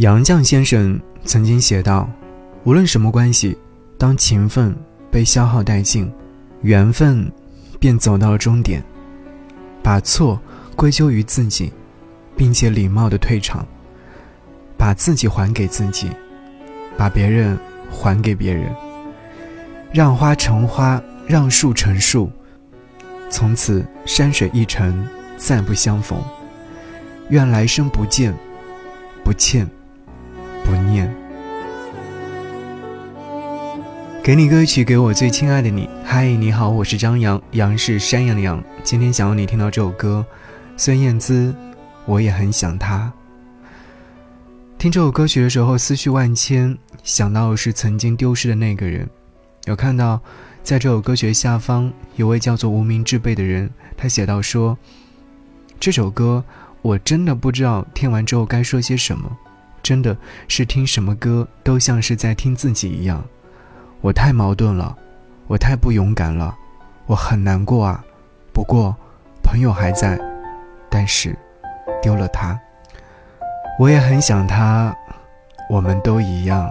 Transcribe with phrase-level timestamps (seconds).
[0.00, 2.08] 杨绛先生曾经写道
[2.64, 3.54] ：“无论什么关系，
[3.98, 4.74] 当情分
[5.10, 6.10] 被消耗殆尽，
[6.62, 7.30] 缘分
[7.78, 8.82] 便走到了终点。
[9.82, 10.40] 把错
[10.74, 11.70] 归咎于自己，
[12.34, 13.66] 并且礼貌的退场，
[14.78, 16.08] 把自己还给自己，
[16.96, 17.58] 把别人
[17.90, 18.74] 还给别人，
[19.92, 22.32] 让花成花，让树成树，
[23.28, 25.06] 从此山水一程，
[25.36, 26.18] 再不相逢。
[27.28, 28.34] 愿来生不见，
[29.22, 29.68] 不欠。”
[30.64, 31.12] 不念，
[34.22, 35.88] 给你歌曲，给我最亲爱的你。
[36.04, 38.62] 嗨，你好，我是张扬，杨是山羊的羊。
[38.82, 40.24] 今天想要你听到这首歌，
[40.76, 41.54] 孙燕姿，
[42.04, 43.12] 我也很想他。
[44.78, 49.08] 听这首歌曲的时候，思绪万千，想到是曾经丢失的那个人。
[49.66, 50.20] 有看到，
[50.62, 54.78] 在这首歌曲下方，有位叫做无名之辈的人，他写到说
[55.78, 56.42] ：“这首歌，
[56.80, 59.30] 我真的不知道听完之后该说些什么。”
[59.82, 60.16] 真的
[60.48, 63.24] 是听什么歌都像是在听自己一样，
[64.00, 64.96] 我太矛盾了，
[65.46, 66.54] 我太不勇敢了，
[67.06, 68.04] 我很难过啊。
[68.52, 68.94] 不过，
[69.42, 70.20] 朋友还在，
[70.90, 71.36] 但是
[72.02, 72.58] 丢了他，
[73.78, 74.94] 我也很想他，
[75.68, 76.70] 我们都一样。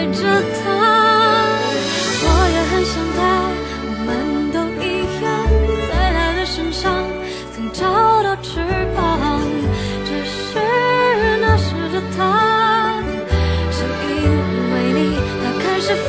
[0.00, 0.64] 爱着他？
[2.22, 3.20] 我也很想他，
[3.84, 4.08] 我们
[4.50, 4.82] 都一
[5.22, 5.28] 样，
[5.90, 7.04] 在他的身上
[7.54, 7.84] 曾找
[8.22, 8.64] 到翅
[8.96, 9.44] 膀，
[10.06, 10.56] 只是
[11.42, 13.02] 那时的他，
[13.70, 14.24] 是因
[14.72, 14.98] 为你，
[15.44, 15.94] 他开始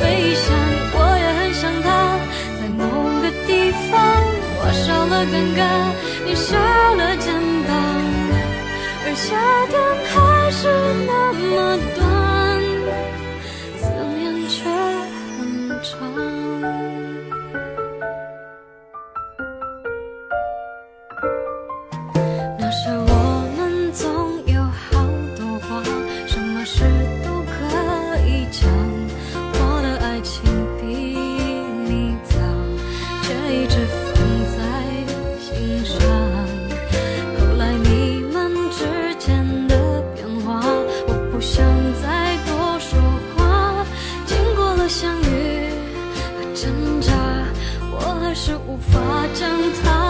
[48.44, 48.98] 是无法
[49.34, 49.48] 将
[49.84, 50.01] 它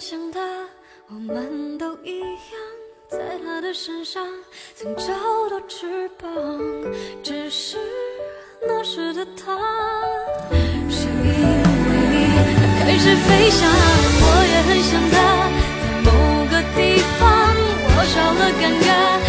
[0.00, 0.40] 想他，
[1.08, 2.28] 我们都一样，
[3.10, 4.24] 在他的身上
[4.76, 5.06] 曾找
[5.50, 6.30] 到翅膀，
[7.20, 7.78] 只是
[8.62, 9.58] 那时的他，
[10.88, 12.14] 是因为你
[12.80, 13.68] 开始飞翔。
[14.20, 15.16] 我也很想他，
[15.82, 16.06] 在某
[16.46, 17.26] 个地方，
[17.96, 19.27] 我少了感觉。